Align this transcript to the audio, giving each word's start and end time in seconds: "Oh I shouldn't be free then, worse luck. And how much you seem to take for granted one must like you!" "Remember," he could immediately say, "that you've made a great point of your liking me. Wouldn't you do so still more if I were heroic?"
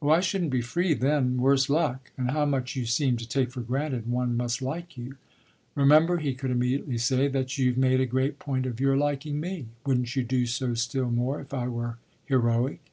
"Oh 0.00 0.10
I 0.10 0.20
shouldn't 0.20 0.52
be 0.52 0.60
free 0.60 0.94
then, 0.94 1.36
worse 1.38 1.68
luck. 1.68 2.12
And 2.16 2.30
how 2.30 2.44
much 2.44 2.76
you 2.76 2.86
seem 2.86 3.16
to 3.16 3.28
take 3.28 3.50
for 3.50 3.60
granted 3.60 4.06
one 4.08 4.36
must 4.36 4.62
like 4.62 4.96
you!" 4.96 5.16
"Remember," 5.74 6.18
he 6.18 6.32
could 6.32 6.52
immediately 6.52 6.96
say, 6.96 7.26
"that 7.26 7.58
you've 7.58 7.76
made 7.76 7.98
a 8.00 8.06
great 8.06 8.38
point 8.38 8.66
of 8.66 8.78
your 8.78 8.96
liking 8.96 9.40
me. 9.40 9.66
Wouldn't 9.84 10.14
you 10.14 10.22
do 10.22 10.46
so 10.46 10.74
still 10.74 11.10
more 11.10 11.40
if 11.40 11.52
I 11.52 11.66
were 11.66 11.98
heroic?" 12.26 12.88